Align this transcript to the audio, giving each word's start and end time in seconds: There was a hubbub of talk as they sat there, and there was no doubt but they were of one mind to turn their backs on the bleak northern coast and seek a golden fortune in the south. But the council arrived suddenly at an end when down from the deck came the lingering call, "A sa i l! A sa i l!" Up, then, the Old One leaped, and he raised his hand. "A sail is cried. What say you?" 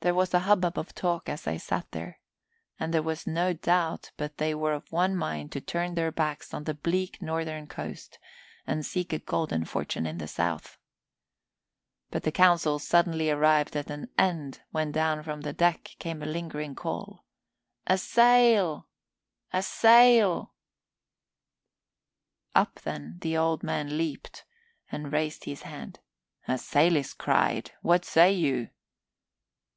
There 0.00 0.14
was 0.14 0.32
a 0.32 0.38
hubbub 0.46 0.78
of 0.78 0.94
talk 0.94 1.28
as 1.28 1.42
they 1.42 1.58
sat 1.58 1.90
there, 1.90 2.20
and 2.78 2.94
there 2.94 3.02
was 3.02 3.26
no 3.26 3.52
doubt 3.52 4.12
but 4.16 4.36
they 4.36 4.54
were 4.54 4.72
of 4.72 4.92
one 4.92 5.16
mind 5.16 5.50
to 5.50 5.60
turn 5.60 5.96
their 5.96 6.12
backs 6.12 6.54
on 6.54 6.62
the 6.62 6.72
bleak 6.74 7.20
northern 7.20 7.66
coast 7.66 8.20
and 8.64 8.86
seek 8.86 9.12
a 9.12 9.18
golden 9.18 9.64
fortune 9.64 10.06
in 10.06 10.18
the 10.18 10.28
south. 10.28 10.78
But 12.12 12.22
the 12.22 12.30
council 12.30 12.74
arrived 12.80 12.82
suddenly 12.84 13.28
at 13.28 13.74
an 13.90 14.08
end 14.16 14.62
when 14.70 14.92
down 14.92 15.24
from 15.24 15.40
the 15.40 15.52
deck 15.52 15.96
came 15.98 16.20
the 16.20 16.26
lingering 16.26 16.76
call, 16.76 17.24
"A 17.88 17.98
sa 17.98 18.34
i 18.36 18.52
l! 18.52 18.86
A 19.52 19.64
sa 19.64 19.98
i 19.98 20.18
l!" 20.18 20.54
Up, 22.54 22.74
then, 22.82 23.18
the 23.22 23.36
Old 23.36 23.64
One 23.64 23.98
leaped, 23.98 24.44
and 24.92 25.06
he 25.06 25.10
raised 25.10 25.42
his 25.42 25.62
hand. 25.62 25.98
"A 26.46 26.56
sail 26.56 26.94
is 26.94 27.14
cried. 27.14 27.72
What 27.82 28.04
say 28.04 28.32
you?" 28.32 28.70